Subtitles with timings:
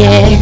[0.00, 0.40] yeah.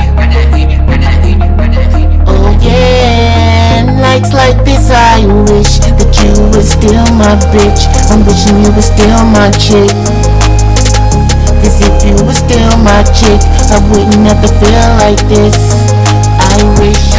[2.30, 7.90] Oh yeah, nights like this I wish that you were still my bitch.
[8.14, 9.90] I'm wishing you were still my chick.
[11.58, 13.42] Cause if you were still my chick,
[13.74, 15.58] I wouldn't to feel like this.
[16.38, 17.11] I wish,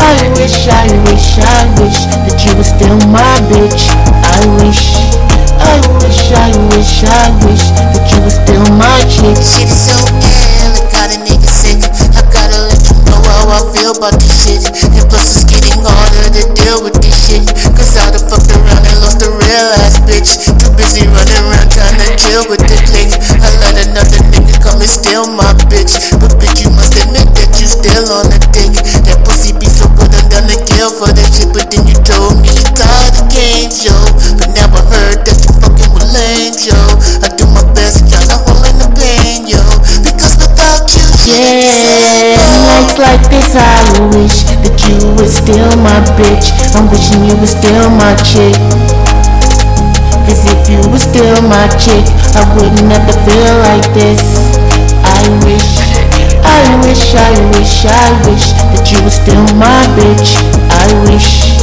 [0.00, 3.92] I wish, I wish, I wish that you were still my bitch.
[4.24, 4.96] I wish,
[5.60, 9.36] I wish, I wish, I wish that you were still my chick.
[9.36, 10.15] Shit is so
[25.76, 26.00] bitch.
[26.16, 28.72] But bitch, you must admit that you still on the dick.
[29.04, 31.52] That pussy be so good, I'm done to kill for that shit.
[31.52, 33.92] But then you told me you tired of games, yo.
[34.40, 36.76] But now I heard that you fucking with lame, yo.
[37.20, 39.60] I do my best, trying to hold in the pain, yo.
[40.00, 42.40] Because without you, Yeah,
[42.72, 43.76] nights like this I
[44.16, 46.56] wish that you were still my bitch.
[46.72, 48.56] I'm wishing you were still my chick.
[50.24, 52.02] Cause if you were still my chick,
[52.34, 54.45] I wouldn't have to feel like this.
[57.86, 60.34] I wish that you were still my bitch.
[60.70, 61.54] I wish,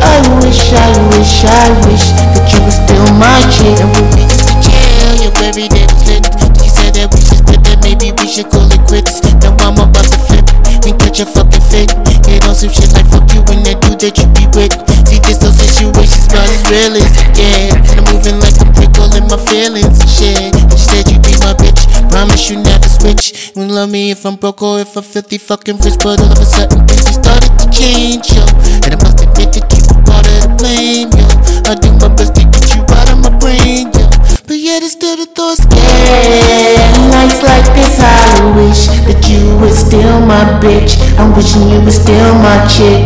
[0.00, 2.06] I wish, I wish, I wish
[2.36, 3.80] that you were still my chick.
[3.80, 6.24] And we to chill, your every day was lit.
[6.60, 9.24] You said that we should split that, maybe we should call it quits.
[9.40, 10.46] Now I'm about to flip
[10.84, 11.90] and catch a fucking fit.
[12.28, 14.76] Hit on some shit like fuck you and that dude that you be with.
[15.08, 17.72] See, this those situations not as real as yeah.
[17.72, 20.52] And I'm moving like I'm prickling my feelings and shit.
[20.54, 21.88] You said you'd be my bitch.
[22.12, 22.69] Promise you never
[23.00, 23.52] switch.
[23.56, 25.96] You love me if I'm broke or if I'm filthy fucking rich.
[26.04, 28.44] But all of a sudden things started to change, yo.
[28.84, 31.26] And I must admit that you were part of the blame, yo.
[31.64, 34.04] I do my best to get you out of my brain, yo.
[34.46, 35.64] But yet it's still the thoughts.
[35.72, 38.20] Yeah, nights like this I
[38.56, 41.00] wish that you were still my bitch.
[41.16, 43.00] I'm wishing you were still my chick.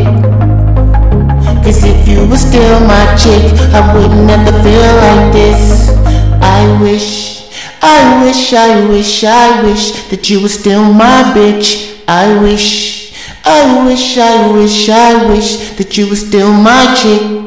[1.64, 3.40] Cause if you were still my chick,
[3.72, 4.93] I wouldn't to feel
[8.14, 12.00] I wish, I wish, I wish that you were still my bitch.
[12.06, 13.12] I wish,
[13.44, 17.43] I wish, I wish, I wish that you were still my chick.